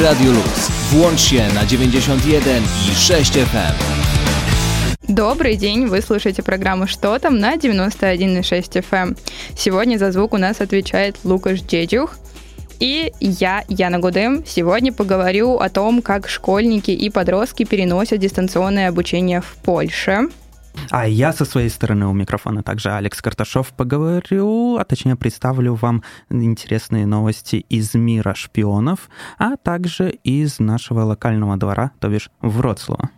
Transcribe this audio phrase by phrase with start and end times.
[0.00, 0.70] Radio Luz.
[0.90, 3.74] Włącz się na 91 i 6 FM.
[5.08, 9.18] Добрый день, вы слушаете программу «Что там» на 91,6 FM.
[9.54, 12.16] Сегодня за звук у нас отвечает Лукаш Джедюх.
[12.80, 19.40] И я, Яна Гудым, сегодня поговорю о том, как школьники и подростки переносят дистанционное обучение
[19.40, 20.28] в Польше.
[20.90, 26.02] А я со своей стороны у микрофона также Алекс Карташов поговорю, а точнее представлю вам
[26.30, 29.08] интересные новости из мира шпионов,
[29.38, 33.10] а также из нашего локального двора, то бишь Вроцлава.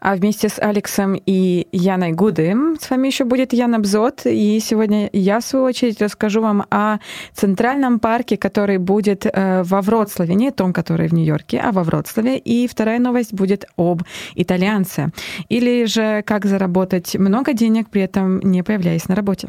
[0.00, 4.22] А вместе с Алексом и Яной Гудым с вами еще будет Яна Бзот.
[4.24, 6.98] И сегодня я, в свою очередь, расскажу вам о
[7.34, 10.34] центральном парке, который будет э, во Вроцлаве.
[10.34, 12.38] Не том, который в Нью-Йорке, а во Вроцлаве.
[12.38, 14.02] И вторая новость будет об
[14.34, 15.10] итальянце.
[15.48, 19.48] Или же как заработать много денег, при этом не появляясь на работе.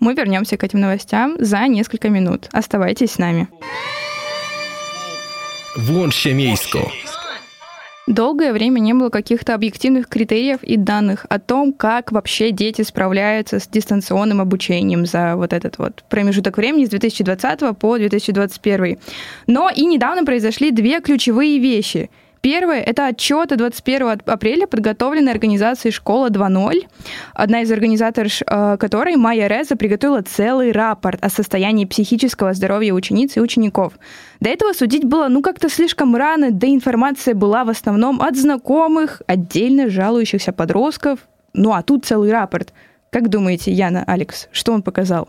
[0.00, 2.48] Мы вернемся к этим новостям за несколько минут.
[2.52, 3.48] Оставайтесь с нами.
[5.76, 6.90] Włączcie miejsko.
[8.08, 13.60] Долгое время не было каких-то объективных критериев и данных о том, как вообще дети справляются
[13.60, 18.96] с дистанционным обучением за вот этот вот промежуток времени с 2020 по 2021.
[19.46, 22.08] Но и недавно произошли две ключевые вещи–
[22.40, 26.86] Первое– это отчет от 21 апреля, подготовленной организацией «Школа 2.0»,
[27.34, 33.36] одна из организаторов э, которой, Майя Реза, приготовила целый рапорт о состоянии психического здоровья учениц
[33.36, 33.94] и учеников.
[34.40, 39.22] До этого судить было ну как-то слишком рано, да информация была в основном от знакомых,
[39.26, 41.20] отдельно жалующихся подростков.
[41.54, 42.72] Ну а тут целый рапорт.
[43.10, 45.28] Как думаете, Яна, Алекс, что он показал?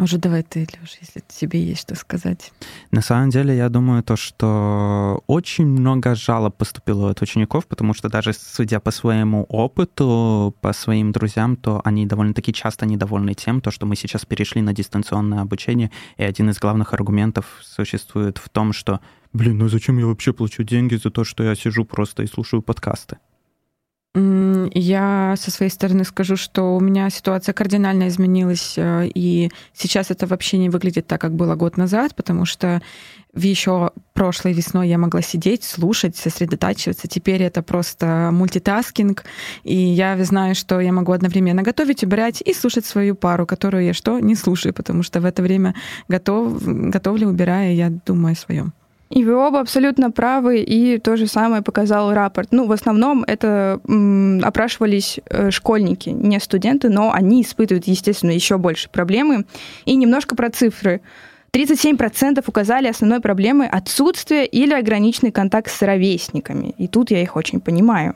[0.00, 2.52] Может, давай ты, Леша, если тебе есть что сказать.
[2.90, 8.08] На самом деле, я думаю, то, что очень много жалоб поступило от учеников, потому что
[8.08, 13.70] даже судя по своему опыту, по своим друзьям, то они довольно-таки часто недовольны тем, то,
[13.70, 18.72] что мы сейчас перешли на дистанционное обучение, и один из главных аргументов существует в том,
[18.72, 19.00] что
[19.34, 22.62] «Блин, ну зачем я вообще плачу деньги за то, что я сижу просто и слушаю
[22.62, 23.18] подкасты?»
[24.12, 30.26] Я со своей стороны скажу, что у меня ситуация кардинально изменилась, э, и сейчас это
[30.26, 32.82] вообще не выглядит так, как было год назад, потому что
[33.32, 37.06] еще прошлой весной я могла сидеть, слушать, сосредотачиваться.
[37.06, 39.22] Теперь это просто мультитаскинг,
[39.62, 43.94] и я знаю, что я могу одновременно готовить, убирать и слушать свою пару, которую я
[43.94, 44.18] что?
[44.18, 45.76] Не слушаю, потому что в это время
[46.08, 48.72] готов, готовлю, убираю, я думаю о своем.
[49.10, 52.52] И вы оба абсолютно правы, и то же самое показал рапорт.
[52.52, 58.56] Ну, в основном это м, опрашивались э, школьники, не студенты, но они испытывают, естественно, еще
[58.56, 59.46] больше проблемы.
[59.84, 61.00] И немножко про цифры.
[61.52, 66.74] 37% указали основной проблемой отсутствие или ограниченный контакт с ровесниками.
[66.78, 68.14] И тут я их очень понимаю.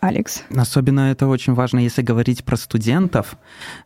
[0.00, 0.42] Алекс.
[0.54, 3.36] Особенно это очень важно, если говорить про студентов,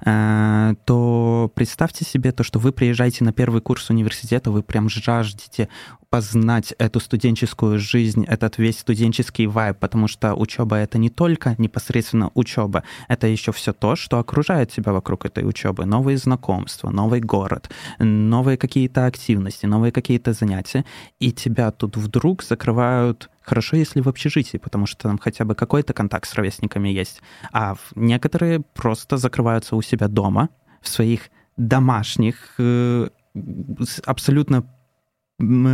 [0.05, 5.69] э, то представьте себе то, что вы приезжаете на первый курс университета, вы прям жаждете
[6.11, 12.33] познать эту студенческую жизнь, этот весь студенческий вайб, потому что учеба это не только непосредственно
[12.35, 15.87] учеба, это еще все то, что окружает тебя вокруг этой учебы.
[15.87, 20.85] Новые знакомства, новый город, новые какие-то активности, новые какие-то занятия.
[21.21, 25.93] И тебя тут вдруг закрывают Хорошо, если в общежитии, потому что там хотя бы какой-то
[25.93, 27.21] контакт с ровесниками есть.
[27.53, 30.51] А некоторые просто закрываются у себя дома,
[30.81, 33.09] в своих домашних, э,
[34.05, 34.65] абсолютно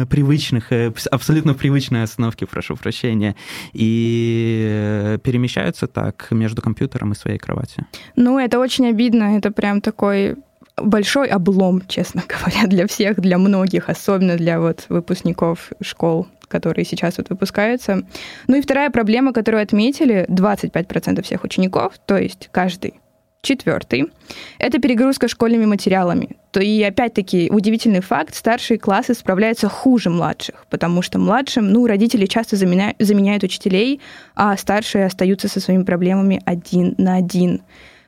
[0.06, 3.34] привычных, э, абсолютно привычной остановке, прошу прощения,
[3.72, 7.84] и э, перемещаются так между компьютером и своей кроватью.
[8.16, 10.36] Ну, это очень обидно, это прям такой
[10.76, 17.18] большой облом, честно говоря, для всех, для многих, особенно для вот выпускников школ, которые сейчас
[17.18, 18.02] вот выпускаются.
[18.46, 22.94] Ну и вторая проблема, которую отметили 25% всех учеников, то есть каждый
[23.42, 24.06] Четвертый–
[24.58, 26.36] это перегрузка школьными материалами.
[26.50, 32.26] То и опять-таки удивительный факт, старшие классы справляются хуже младших, потому что младшим, ну, родители
[32.26, 34.00] часто заменяют, заменяют учителей,
[34.34, 37.62] а старшие остаются со своими проблемами один на один.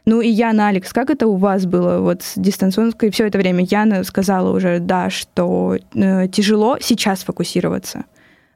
[0.07, 3.65] Ну и Яна, Алекс, как это у вас было вот с дистанционкой все это время?
[3.71, 8.07] Яна сказала уже, да, что э, тяжело сейчас фокусироваться.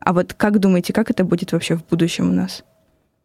[0.01, 2.65] А вот как думаете, как это будет вообще в будущем у нас?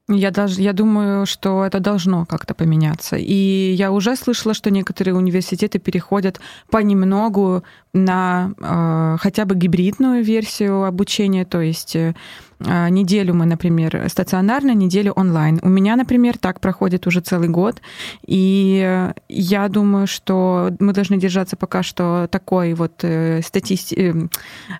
[0.09, 3.17] Я, даже, я думаю, что это должно как-то поменяться.
[3.17, 6.39] И я уже слышала, что некоторые университеты переходят
[6.69, 12.15] понемногу на э, хотя бы гибридную версию обучения, то есть э,
[12.59, 15.59] неделю мы, например, стационарно, неделю онлайн.
[15.61, 17.81] У меня, например, так проходит уже целый год,
[18.25, 23.95] и я думаю, что мы должны держаться пока что такой вот э, статисти...
[23.95, 24.27] Э,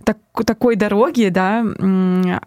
[0.03, 1.65] так, такой дороги, да,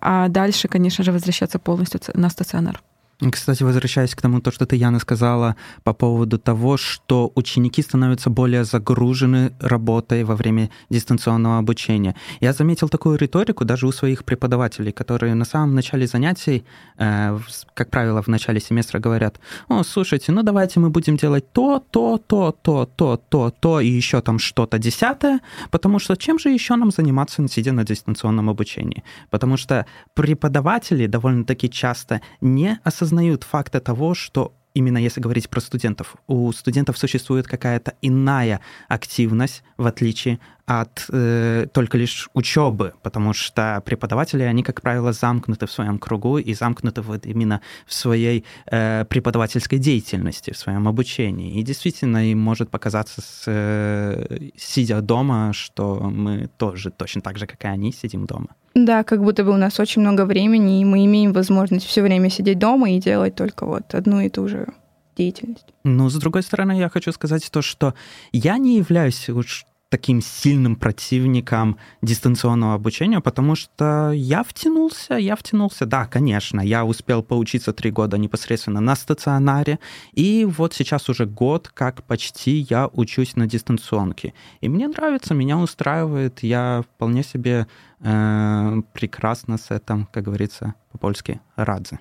[0.00, 2.81] а дальше, конечно же, возвращаться полностью на стационар.
[3.28, 8.31] Кстати, возвращаясь к тому, то, что ты, Яна, сказала по поводу того, что ученики становятся
[8.31, 12.14] более загружены работой во время дистанционного обучения.
[12.40, 16.64] Я заметил такую риторику даже у своих преподавателей, которые на самом начале занятий,
[16.99, 17.38] э,
[17.75, 19.38] как правило, в начале семестра говорят,
[19.69, 23.88] о, слушайте, ну давайте мы будем делать то, то, то, то, то, то, то и
[23.88, 25.40] еще там что-то десятое,
[25.70, 29.05] потому что чем же еще нам заниматься, сидя на дистанционном обучении?
[29.28, 29.84] Потому что
[30.14, 36.52] преподаватели довольно-таки часто не осознают осознают факта того, что именно если говорить про студентов, у
[36.52, 44.42] студентов существует какая-то иная активность, в отличие от э, только лишь учебы, потому что преподаватели,
[44.42, 49.78] они, как правило, замкнуты в своем кругу и замкнуты вот именно в своей э, преподавательской
[49.78, 51.58] деятельности, в своем обучении.
[51.58, 57.46] И действительно, им может показаться, с, э, сидя дома, что мы тоже точно так же,
[57.46, 58.48] как и они, сидим дома.
[58.74, 62.30] Да, как будто бы у нас очень много времени, и мы имеем возможность все время
[62.30, 64.68] сидеть дома и делать только вот одну и ту же
[65.16, 65.66] деятельность.
[65.84, 67.94] Ну, с другой стороны, я хочу сказать то, что
[68.32, 75.84] я не являюсь уж таким сильным противником дистанционного обучения, потому что я втянулся, я втянулся,
[75.84, 79.78] да, конечно, я успел поучиться три года непосредственно на стационаре,
[80.12, 84.32] и вот сейчас уже год, как почти я учусь на дистанционке.
[84.60, 87.66] И мне нравится, меня устраивает, я вполне себе
[88.00, 91.98] э, прекрасно с этим, как говорится по-польски, радzy.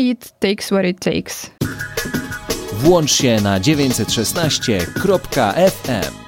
[0.00, 1.50] It takes what it takes.
[2.72, 6.23] Włącz się na 916.fm.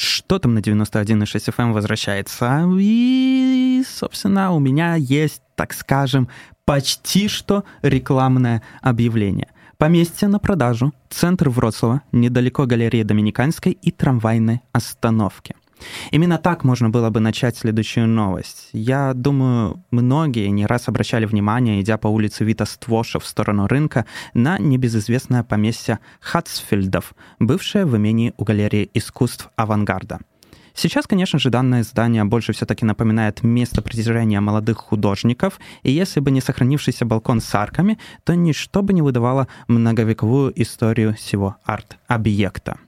[0.00, 2.66] Что там на 91.6 FM возвращается?
[2.78, 6.28] И, собственно, у меня есть, так скажем,
[6.64, 9.48] почти что рекламное объявление.
[9.76, 15.54] Поместье на продажу, центр Вроцлава, недалеко галереи Доминиканской и трамвайной остановки.
[16.10, 18.68] Именно так можно было бы начать следующую новость.
[18.72, 24.06] Я думаю, многие не раз обращали внимание, идя по улице Вита Ствоша в сторону рынка,
[24.34, 30.20] на небезызвестное поместье Хатсфельдов, бывшее в имении у галереи искусств авангарда.
[30.74, 36.30] Сейчас, конечно же, данное здание больше все-таки напоминает место притяжения молодых художников, и если бы
[36.30, 42.78] не сохранившийся балкон с арками, то ничто бы не выдавало многовековую историю всего арт-объекта.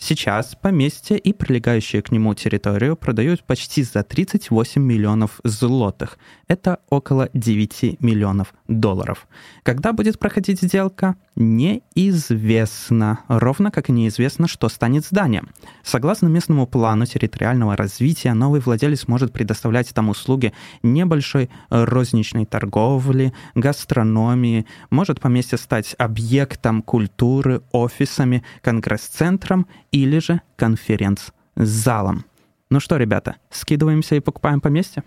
[0.00, 6.18] Сейчас поместье и прилегающие к нему территорию продают почти за 38 миллионов злотых.
[6.46, 9.26] Это около 9 миллионов долларов.
[9.64, 15.50] Когда будет проходить сделка, неизвестно, ровно как и неизвестно, что станет зданием.
[15.82, 20.52] Согласно местному плану территориального развития, новый владелец может предоставлять там услуги
[20.82, 32.24] небольшой розничной торговли, гастрономии, может поместье стать объектом культуры, офисами, конгресс-центром или же конференц-залом.
[32.70, 35.02] Ну что, ребята, скидываемся и покупаем поместье?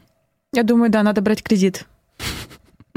[0.54, 1.86] Я думаю, да, надо брать кредит.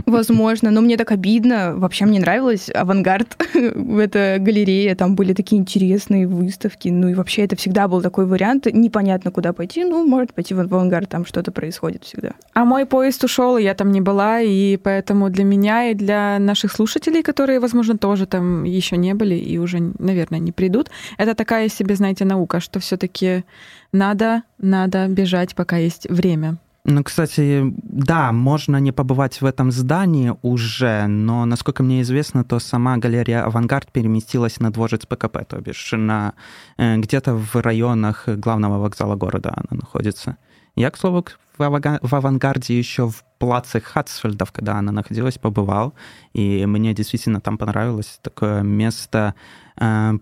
[0.06, 1.75] Возможно, но мне так обидно.
[1.77, 3.37] Вообще мне нравилось авангард.
[3.55, 6.89] это галерея, там были такие интересные выставки.
[6.89, 8.67] Ну и вообще это всегда был такой вариант.
[8.67, 9.85] Непонятно, куда пойти.
[9.85, 12.33] Ну, может пойти в авангард, там что-то происходит всегда.
[12.53, 16.39] А мой поезд ушел, и я там не была, и поэтому для меня и для
[16.39, 21.35] наших слушателей, которые, возможно, тоже там еще не были и уже, наверное, не придут, это
[21.35, 23.45] такая себе, знаете, наука, что все-таки
[23.93, 26.59] надо, надо бежать, пока есть время.
[26.86, 32.58] Ну, кстати, да, можно не побывать в этом здании уже, но, насколько мне известно, то
[32.58, 36.34] сама галерея «Авангард» переместилась на дворец ПКП, то бишь на,
[36.76, 40.36] э, где-то в районах главного вокзала города она находится.
[40.76, 41.24] Я, к слову,
[41.56, 45.94] в, «Авангарде» еще в плаце Хатсфельдов, когда она находилась, побывал,
[46.34, 49.34] и мне действительно там понравилось такое место
[49.81, 50.19] э,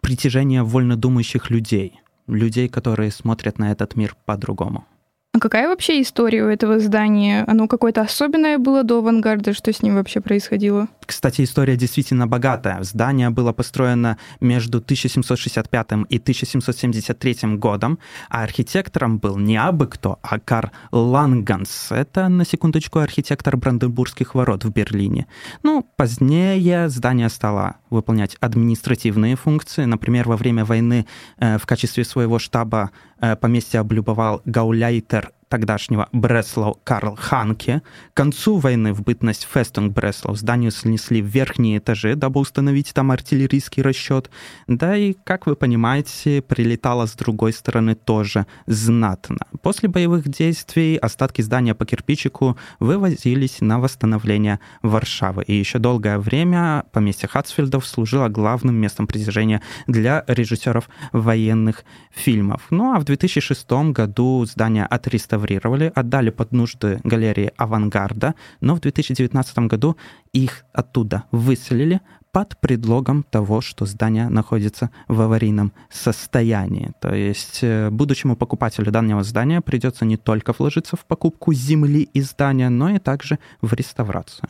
[0.00, 4.86] притяжения вольнодумающих людей, людей, которые смотрят на этот мир по-другому.
[5.34, 7.42] А какая вообще история у этого здания?
[7.48, 9.52] Оно какое-то особенное было до авангарда?
[9.52, 10.86] Что с ним вообще происходило?
[11.06, 12.82] Кстати, история действительно богатая.
[12.82, 20.38] Здание было построено между 1765 и 1773 годом, а архитектором был не абы кто, а
[20.38, 21.88] Карл Ланганс.
[21.90, 25.26] Это, на секундочку, архитектор Бранденбургских ворот в Берлине.
[25.62, 29.84] Ну, позднее здание стало выполнять административные функции.
[29.84, 31.06] Например, во время войны
[31.38, 37.82] э, в качестве своего штаба э, поместье облюбовал гауляйтер тогдашнего Бреслау Карл Ханке.
[38.12, 43.82] К концу войны в бытность Festung Breslau зданию снесли верхние этажи, дабы установить там артиллерийский
[43.82, 44.30] расчет.
[44.66, 49.38] Да и, как вы понимаете, прилетало с другой стороны тоже знатно.
[49.62, 55.44] После боевых действий остатки здания по кирпичику вывозились на восстановление Варшавы.
[55.44, 62.66] И еще долгое время поместье Хацфельдов служило главным местом притяжения для режиссеров военных фильмов.
[62.70, 68.80] Ну а в 2006 году здание отреставрировали отреставрировали, отдали под нужды галереи «Авангарда», но в
[68.80, 69.96] 2019 году
[70.32, 72.00] их оттуда выселили,
[72.32, 76.90] под предлогом того, что здание находится в аварийном состоянии.
[77.00, 82.20] То есть э, будущему покупателю данного здания придется не только вложиться в покупку земли и
[82.22, 84.48] здания, но и также в реставрацию.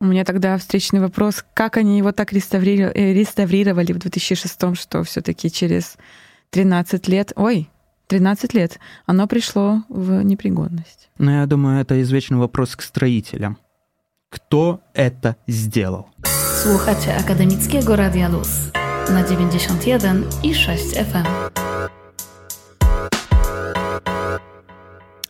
[0.00, 2.36] У меня тогда встречный вопрос, как они его так э,
[3.14, 5.96] реставрировали в 2006, что все таки через
[6.50, 7.70] 13 лет, ой,
[8.06, 11.10] 13 лет, оно пришло в непригодность.
[11.18, 13.58] Ну, я думаю, это извечный вопрос к строителям.
[14.30, 16.06] Кто это сделал?
[16.62, 18.70] Słuchacie Akademickiego Radia Luz
[19.10, 21.51] na 91 i 6 FM.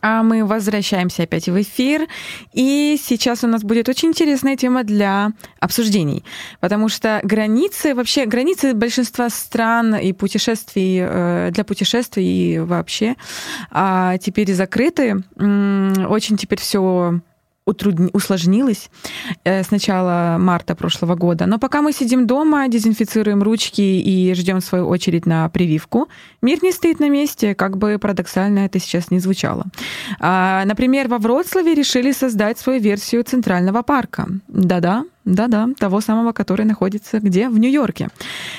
[0.03, 2.07] А мы возвращаемся опять в эфир.
[2.51, 5.31] И сейчас у нас будет очень интересная тема для
[5.61, 6.25] обсуждений.
[6.59, 13.15] Потому что границы, вообще границы большинства стран и путешествий, э, для путешествий вообще
[13.71, 15.23] а теперь закрыты.
[15.37, 17.21] Очень теперь все
[17.65, 18.89] утрудни, усложнилось
[19.43, 21.45] э, с начала марта прошлого года.
[21.45, 26.09] Но пока мы сидим дома, дезинфицируем ручки и ждем свою очередь на прививку,
[26.41, 29.65] мир не стоит на месте, как бы парадоксально это сейчас не звучало.
[30.19, 34.27] А, например, во Вроцлаве решили создать свою версию Центрального парка.
[34.47, 37.49] Да-да, да-да, того самого, который находится где?
[37.49, 38.09] В Нью-Йорке.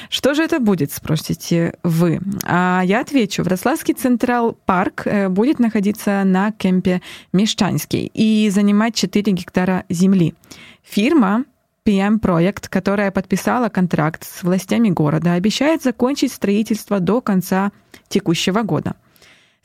[0.09, 2.21] Что же это будет, спросите вы?
[2.45, 3.43] А я отвечу.
[3.43, 7.03] Вроцлавский Централ Парк э, будет находиться на кемпе
[7.33, 10.35] Мещанский и занимать 4 гектара земли.
[10.83, 11.45] Фирма
[11.85, 17.73] PM Проект, которая подписала контракт с властями города, обещает закончить строительство до конца
[18.09, 18.95] текущего года.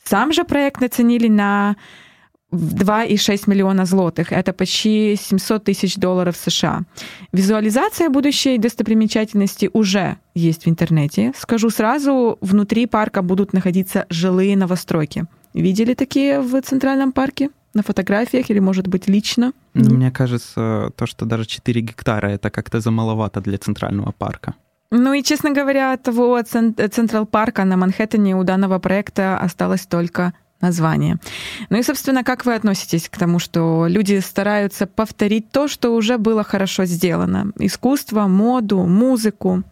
[0.04, 1.76] Сам же проект оценили на
[2.52, 4.32] 2,6 миллиона злотых.
[4.32, 6.82] Это почти 700 тысяч долларов США.
[7.32, 11.32] Визуализация будущей достопримечательности уже есть в интернете.
[11.38, 15.26] Скажу сразу, внутри парка будут находиться жилые новостройки.
[15.54, 17.50] Видели такие в Центральном парке?
[17.72, 19.52] На фотографиях или, может быть, лично?
[19.74, 24.54] Ну, мне кажется, то, что даже 4 гектара, это как-то замаловато для Центрального парка.
[24.90, 31.18] Ну и, честно говоря, того Централ парка на Манхэттене у данного проекта осталось только название.
[31.68, 36.18] Ну и, собственно, как вы относитесь к тому, что люди стараются повторить то, что уже
[36.18, 37.52] было хорошо сделано?
[37.58, 39.62] Искусство, моду, музыку?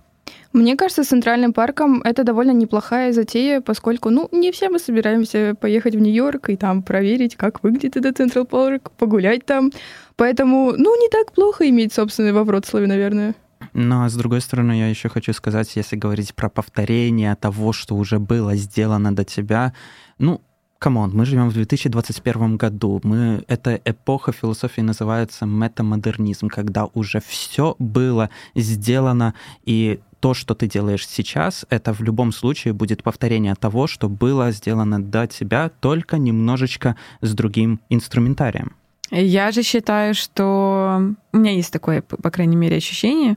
[0.52, 5.54] Мне кажется, с Центральным парком это довольно неплохая затея, поскольку, ну, не все мы собираемся
[5.60, 9.70] поехать в Нью-Йорк и там проверить, как выглядит этот Централ парк, погулять там.
[10.16, 13.34] Поэтому, ну, не так плохо иметь собственный во Вроцлаве, наверное.
[13.72, 18.18] Но, с другой стороны, я еще хочу сказать, если говорить про повторение того, что уже
[18.18, 19.74] было сделано до тебя,
[20.18, 20.40] ну,
[20.78, 23.00] come on, мы живем в 2021 году.
[23.02, 30.66] Мы, эта эпоха философии называется метамодернизм, когда уже все было сделано, и то, что ты
[30.66, 36.18] делаешь сейчас, это в любом случае будет повторение того, что было сделано до тебя, только
[36.18, 38.74] немножечко с другим инструментарием.
[39.10, 43.36] Я же считаю, что у меня есть такое, по крайней мере, ощущение,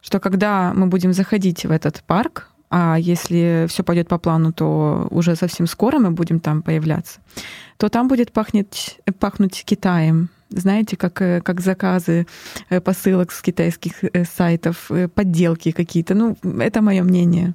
[0.00, 5.06] что когда мы будем заходить в этот парк, а если все пойдет по плану, то
[5.10, 7.20] уже совсем скоро мы будем там появляться,
[7.76, 10.30] то там будет пахнуть, пахнуть Китаем.
[10.48, 12.26] Знаете, как, э, как заказы
[12.70, 16.14] э, посылок с китайских э, сайтов, подделки какие-то.
[16.14, 17.54] Ну, это мое мнение.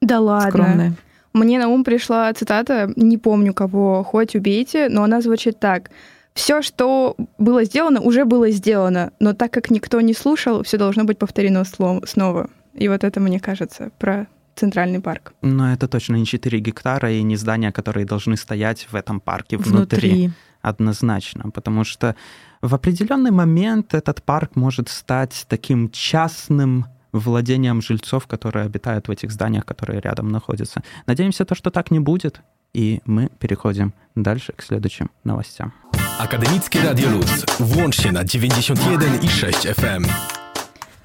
[0.00, 0.50] Да ладно.
[0.50, 0.92] Скромное.
[1.32, 5.90] Мне на ум пришла цитата, не помню кого, хоть убейте, но она звучит так.
[6.34, 11.04] Все, что было сделано, уже было сделано, но так как никто не слушал, все должно
[11.04, 12.50] быть повторено снова.
[12.74, 14.26] И вот это, мне кажется, про
[14.56, 15.32] центральный парк.
[15.42, 19.56] Но это точно не 4 гектара и не здания, которые должны стоять в этом парке
[19.56, 20.10] внутри.
[20.10, 20.30] внутри.
[20.62, 22.16] Однозначно, потому что
[22.60, 29.30] в определенный момент этот парк может стать таким частным владением жильцов, которые обитают в этих
[29.30, 30.82] зданиях, которые рядом находятся.
[31.06, 32.40] Надеемся, то, что так не будет,
[32.74, 35.72] и мы переходим дальше к следующим новостям.
[36.18, 37.44] Академический радио Луц.
[37.58, 40.35] Вłączcie на 91,6 FM.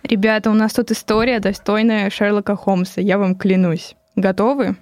[0.03, 3.95] Ребята, у нас тут история, достойная Шерлока Холмса, я вам клянусь.
[4.15, 4.75] Готовы?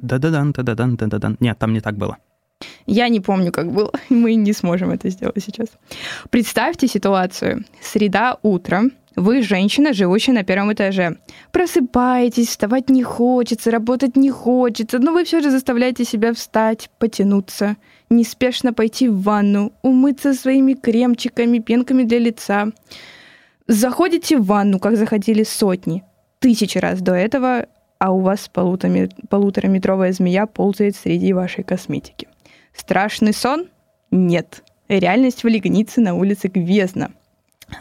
[0.00, 1.36] Да-да-дан, да-да-дан, да-да-дан.
[1.40, 2.18] Нет, там не так было.
[2.86, 3.92] Я не помню, как было.
[4.08, 5.68] Мы не сможем это сделать сейчас.
[6.30, 7.64] Представьте ситуацию.
[7.80, 8.84] Среда, утро.
[9.16, 11.18] Вы женщина, живущая на первом этаже.
[11.52, 17.76] Просыпаетесь, вставать не хочется, работать не хочется, но вы все же заставляете себя встать, потянуться,
[18.10, 22.72] неспешно пойти в ванну, умыться своими кремчиками, пенками для лица.
[23.66, 26.04] Заходите в ванну, как заходили сотни,
[26.38, 27.66] тысячи раз до этого,
[27.98, 32.28] а у вас полутораметровая змея ползает среди вашей косметики.
[32.74, 33.68] Страшный сон?
[34.10, 34.62] Нет.
[34.88, 37.10] Реальность в Лигнице на улице Гвездна.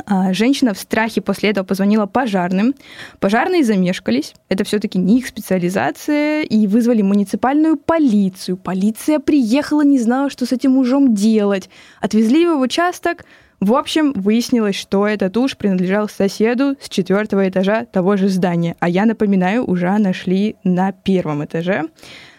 [0.05, 2.73] А, женщина в страхе после этого позвонила пожарным.
[3.19, 4.33] Пожарные замешкались.
[4.47, 6.43] Это все-таки не их специализация.
[6.43, 8.55] И вызвали муниципальную полицию.
[8.55, 11.69] Полиция приехала, не знала, что с этим мужом делать.
[11.99, 13.25] Отвезли его в участок.
[13.63, 18.75] В общем, выяснилось, что этот уж принадлежал соседу с четвертого этажа того же здания.
[18.81, 21.83] А я напоминаю, уже нашли на первом этаже.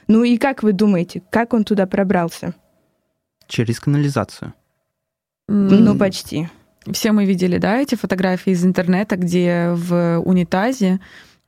[0.06, 2.54] Ну и как вы думаете, как он туда пробрался?
[3.48, 4.52] Через канализацию.
[5.48, 6.50] Ну, почти.
[6.92, 11.00] Все мы видели, да, эти фотографии из интернета, где в унитазе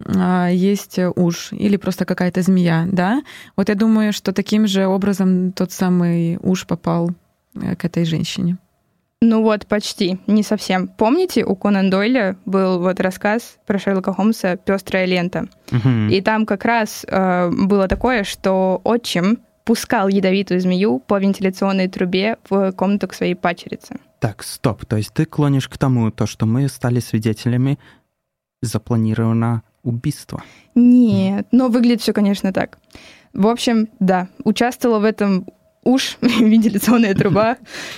[0.06, 3.22] а, есть уж или просто какая-то змея, да?
[3.56, 7.10] Вот я думаю, что таким же образом тот самый уж попал
[7.54, 8.56] э, к этой женщине.
[9.22, 10.88] Ну вот, почти, не совсем.
[10.88, 15.48] Помните, у Конан Дойля был вот рассказ про Шерлока Холмса «Пестрая лента».
[15.72, 16.10] Угу.
[16.10, 22.36] И там как раз э, было такое, что отчим пускал ядовитую змею по вентиляционной трубе
[22.48, 23.96] в комнату к своей пачерице.
[24.20, 24.84] Так, стоп.
[24.84, 27.78] То есть ты клонишь к тому, то, что мы стали свидетелями
[28.62, 30.42] запланированного убийства?
[30.74, 32.78] Нет, но выглядит все, конечно, так.
[33.32, 35.46] В общем, да, участвовала в этом
[35.86, 37.56] уж, вентиляционная труба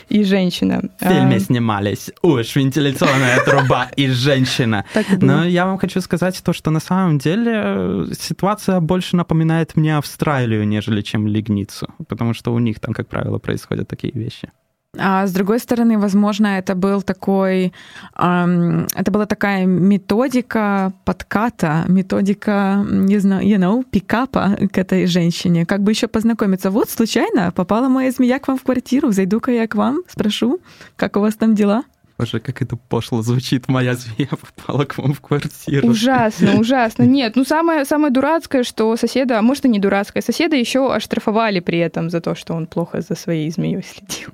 [0.08, 0.82] и женщина.
[1.00, 4.84] В фильме снимались уж, вентиляционная труба и женщина.
[5.20, 9.96] Но я вам хочу сказать то, что на самом деле э, ситуация больше напоминает мне
[9.96, 14.50] Австралию, нежели чем Лигницу, потому что у них там, как правило, происходят такие вещи.
[14.96, 17.74] А с другой стороны, возможно, это был такой,
[18.14, 25.82] это была такая методика подката, методика, не знаю, you know, пикапа к этой женщине, как
[25.82, 26.70] бы еще познакомиться.
[26.70, 30.58] Вот случайно попала моя змея к вам в квартиру, зайду-ка я к вам, спрошу,
[30.96, 31.84] как у вас там дела?
[32.16, 33.68] Боже, как это пошло звучит.
[33.68, 35.86] Моя змея попала к вам в квартиру.
[35.86, 37.04] Ужасно, ужасно.
[37.04, 41.60] Нет, ну самое, самое дурацкое, что соседа, а может и не дурацкое, соседа еще оштрафовали
[41.60, 44.30] при этом за то, что он плохо за своей змеей следил.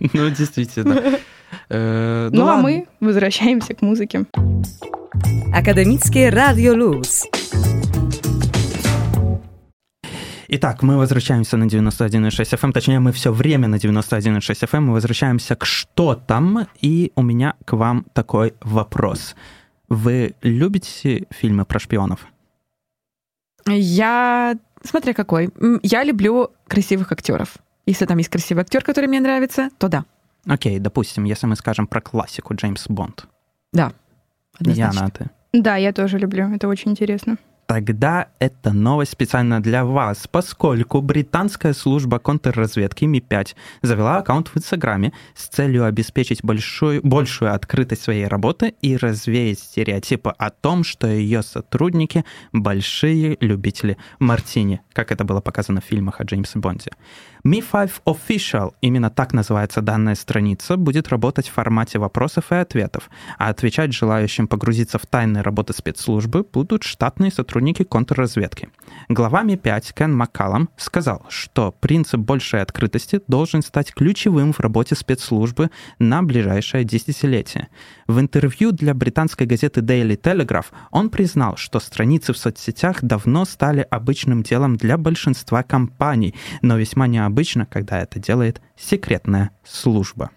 [0.12, 1.02] Ну, действительно.
[1.70, 2.62] Э, Ну, а ладно.
[2.62, 4.26] мы возвращаемся к музыке.
[5.54, 7.24] Akademickie Radio Luz.
[10.50, 15.56] Итак, мы возвращаемся на 91.6 FM, точнее, мы все время на 91.6 FM, мы возвращаемся
[15.56, 19.34] к что там, и у меня к вам такой вопрос.
[19.88, 22.26] Вы любите фильмы про шпионов?
[23.66, 25.50] Я, смотря какой,
[25.82, 27.56] я люблю красивых актеров.
[27.88, 30.04] Если там есть красивый актер, который мне нравится, то да,
[30.46, 33.26] Окей, допустим, если мы скажем про классику Джеймс Бонд.
[33.72, 33.92] да.
[34.58, 34.98] однозначно.
[34.98, 35.30] Яна, ты?
[35.52, 37.38] Да, я тоже люблю, это очень интересно.
[37.66, 43.48] Тогда это новость специально для вас, поскольку британская служба контрразведки МИ-5
[43.82, 50.30] завела аккаунт в Инстаграме с целью обеспечить большую, большую открытость своей работы и развеять стереотипы
[50.30, 52.24] о том, что ее сотрудники–
[52.54, 56.92] большие любители мартини, как это было показано в фильмах о Джеймсе Бонде.
[57.48, 63.08] Mi5 Official, именно так называется данная страница, будет работать в формате вопросов и ответов,
[63.38, 68.68] а отвечать желающим погрузиться в тайны работы спецслужбы будут штатные сотрудники контрразведки.
[69.08, 75.70] Глава Ми-5 Кен Маккалам сказал, что принцип большей открытости должен стать ключевым в работе спецслужбы
[75.98, 77.68] на ближайшее десятилетие.
[78.08, 83.86] В интервью для британской газеты Daily Telegraph он признал, что страницы в соцсетях давно стали
[83.90, 90.30] обычным делом для большинства компаний, но весьма необычно, когда это делает секретная служба.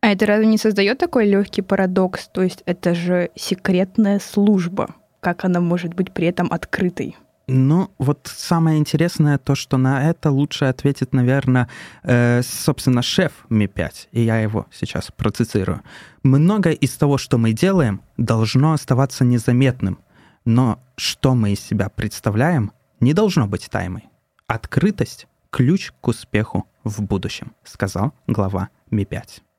[0.00, 2.28] А это разве не создает такой легкий парадокс?
[2.28, 4.94] То есть это же секретная служба.
[5.20, 7.16] Как она может быть при этом открытой?
[7.46, 11.68] Ну, вот самое интересное то, что на это лучше ответит, наверное,
[12.04, 15.82] э, собственно, шеф Ми-5, и я его сейчас процитирую.
[16.22, 19.98] «Многое из того, что мы делаем, должно оставаться незаметным,
[20.44, 24.04] но что мы из себя представляем, не должно быть тайной.
[24.46, 29.49] Открытость— ключ к успеху в будущем», сказал глава Ми-5.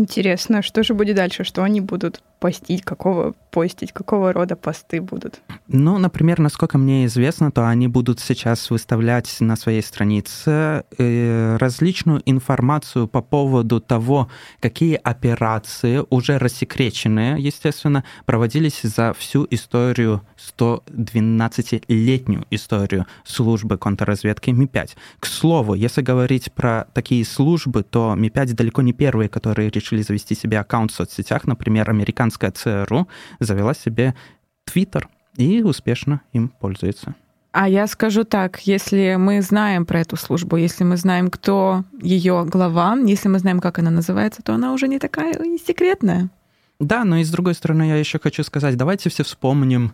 [0.00, 1.44] Интересно, что же будет дальше?
[1.44, 2.82] Что они будут постить?
[2.82, 3.92] Какого постить?
[3.92, 5.40] Какого рода посты будут?
[5.68, 12.22] Ну, например, насколько мне известно, то они будут сейчас выставлять на своей странице э, различную
[12.24, 14.28] информацию по поводу того,
[14.60, 20.22] какие операции, уже рассекреченные, естественно, проводились за всю историю,
[20.58, 24.90] 112-летнюю историю службы контрразведки Ми-5.
[25.20, 30.34] К слову, если говорить про такие службы, то Ми-5 далеко не первые, которые решили завести
[30.34, 31.46] себе аккаунт в соцсетях.
[31.46, 34.14] Например, американская ЦРУ завела себе
[34.64, 37.14] Твиттер и успешно им пользуется.
[37.52, 42.44] А я скажу так, если мы знаем про эту службу, если мы знаем, кто ее
[42.44, 46.30] глава, если мы знаем, как она называется, то она уже не такая и секретная.
[46.78, 49.92] Да, но и с другой стороны, я еще хочу сказать, давайте все вспомним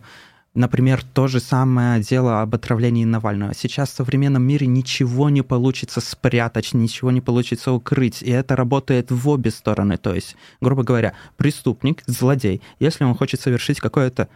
[0.53, 3.53] Например, то же самое дело об отравлении Навального.
[3.53, 9.11] Сейчас в современном мире ничего не получится спрятать, ничего не получится укрыть, и это работает
[9.11, 9.97] в обе стороны.
[9.97, 14.29] То есть, грубо говоря, преступник, злодей, если он хочет совершить какое-то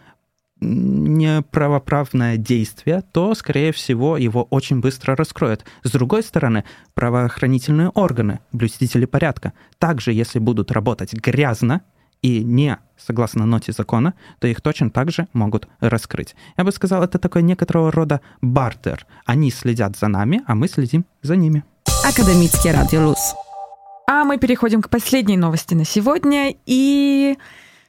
[0.62, 5.66] неправоправное действие, то, скорее всего, его очень быстро раскроют.
[5.84, 11.82] С другой стороны, правоохранительные органы, блюстители порядка, также, если будут работать грязно,
[12.22, 16.36] и не согласно ноте закона, то их точно так же могут раскрыть.
[16.58, 19.06] Я бы сказал, это такой некоторого рода бартер.
[19.26, 21.64] Они следят за нами, а мы следим за ними.
[22.06, 23.36] Академический радиолуз.
[24.08, 26.54] А мы переходим к последней новости на сегодня.
[26.66, 27.38] И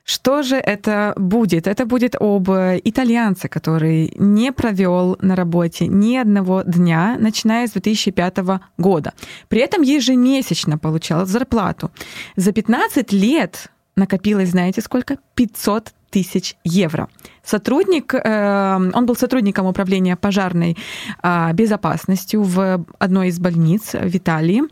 [0.04, 1.66] что же это будет?
[1.66, 8.38] Это будет об итальянце, который не провел на работе ни одного дня, начиная с 2005
[8.78, 9.12] года.
[9.48, 11.90] При этом ежемесячно получал зарплату.
[12.36, 15.18] За 15 лет накопилось, знаете сколько?
[15.34, 17.08] 500 тысяч евро.
[17.42, 20.76] Сотрудник, э, он был сотрудником управления пожарной
[21.22, 24.62] э, безопасностью в одной из больниц в Италии.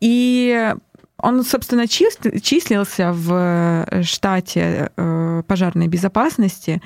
[0.00, 0.74] И
[1.22, 6.80] он, собственно, числился в э, штате э, пожарной безопасности,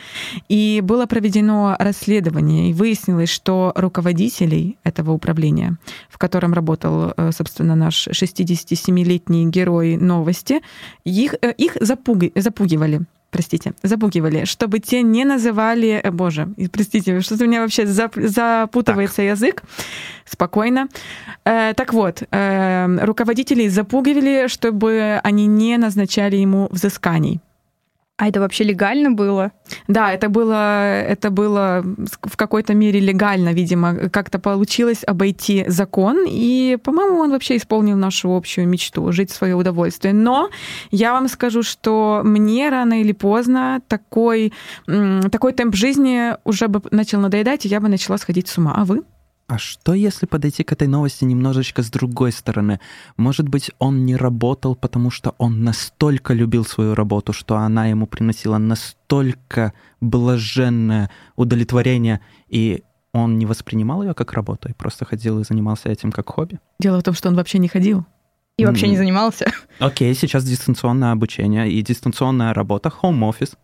[0.48, 5.76] и было проведено расследование, и выяснилось, что руководителей этого управления,
[6.08, 10.60] в котором работал, э, собственно, наш 67-летний герой новости,
[11.04, 13.02] их, их запугивали
[13.34, 19.30] простите, запугивали, чтобы те не называли, э, боже, простите, что-то у меня вообще запутывается так.
[19.32, 19.62] язык.
[20.24, 20.88] Спокойно.
[21.44, 27.40] Э, так вот, э, руководителей запугивали, чтобы они не назначали ему взысканий.
[28.16, 29.50] А это вообще легально было?
[29.88, 31.82] Да, это было, это было
[32.22, 34.08] в какой-то мере легально, видимо.
[34.08, 39.56] Как-то получилось обойти закон, и, по-моему, он вообще исполнил нашу общую мечту— жить в свое
[39.56, 40.14] удовольствие.
[40.14, 40.50] Но
[40.92, 44.52] я вам скажу, что мне рано или поздно такой,
[44.86, 48.74] такой темп жизни уже бы начал надоедать, и я бы начала сходить с ума.
[48.76, 49.02] А вы?
[49.46, 52.80] А что, если подойти к этой новости немножечко с другой стороны?
[53.18, 58.06] Может быть, он не работал, потому что он настолько любил свою работу, что она ему
[58.06, 65.44] приносила настолько блаженное удовлетворение, и он не воспринимал ее как работу и просто ходил и
[65.44, 66.58] занимался этим как хобби?
[66.80, 68.06] Дело в том, что он вообще не ходил.
[68.56, 69.52] И вообще не занимался.
[69.78, 73.56] Окей, okay, сейчас дистанционное обучение и дистанционная работа, home office.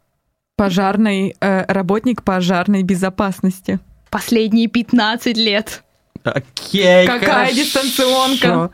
[0.57, 3.81] Пожарный э, работник пожарной безопасности
[4.11, 5.83] последние 15 лет.
[6.23, 7.55] Окей, Какая хорошо.
[7.55, 8.71] дистанционка?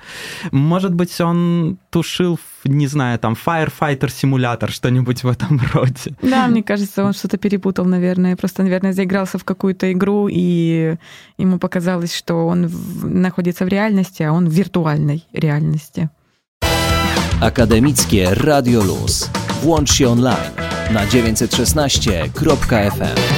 [0.51, 6.16] Может быть, он тушил, не знаю, там, Firefighter симулятор, что-нибудь в этом роде.
[6.22, 8.35] Да, мне кажется, он что-то перепутал, наверное.
[8.35, 10.96] Просто, наверное, заигрался в какую-то игру, и
[11.38, 12.68] ему показалось, что он
[13.05, 16.11] находится в реальности, а он в виртуальной реальности.
[17.40, 19.31] Akademickie Radio Luz.
[19.62, 20.51] Włącz się online
[20.90, 23.36] na 916.fm.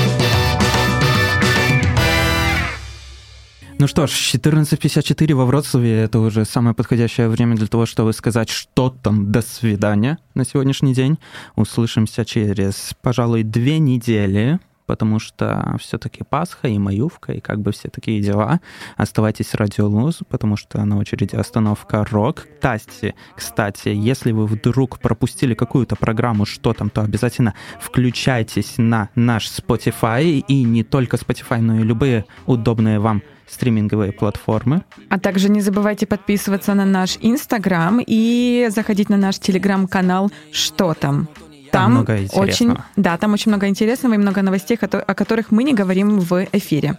[3.80, 8.50] Ну что ж, 14.54 во Вроцлаве— это уже самое подходящее время для того, чтобы сказать,
[8.50, 11.16] что там «до свидания» на сегодняшний день.
[11.54, 17.90] Услышимся через, пожалуй, две недели, потому что все-таки Пасха и Маювка, и как бы все
[17.90, 18.60] такие дела.
[18.96, 22.48] Оставайтесь Радио Луз, потому что на очереди остановка Рок.
[22.56, 29.48] Кстати, кстати, если вы вдруг пропустили какую-то программу, что там, то обязательно включайтесь на наш
[29.48, 34.82] Spotify, и не только Spotify, но и любые удобные вам стриминговые платформы.
[35.10, 41.28] А также не забывайте подписываться на наш Инстаграм и заходить на наш Телеграм-канал «Что там?».
[41.72, 42.44] Там, много интересного.
[42.44, 46.46] Очень, да, там очень много интересного и много новостей, о которых мы не говорим в
[46.52, 46.98] эфире.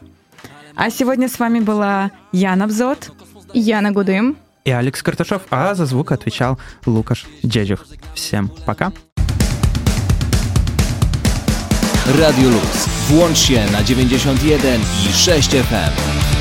[0.75, 3.12] А сегодня с вами была Яна Бзот,
[3.53, 7.86] Яна Гудым и Алекс Карташов, а за звук отвечал Лукаш Джеджух.
[8.13, 8.91] Всем пока!
[12.17, 12.89] Radio Luz.
[13.10, 16.38] Włącz się na 91 i 6 FM.